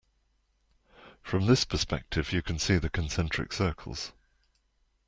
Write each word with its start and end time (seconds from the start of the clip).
From 1.21 1.45
this 1.45 1.63
perspective 1.63 2.33
you 2.33 2.41
can 2.41 2.57
see 2.57 2.77
the 2.79 2.89
concentric 2.89 3.53
circles. 3.53 4.13